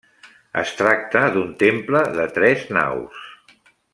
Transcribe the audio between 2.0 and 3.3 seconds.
de tres naus.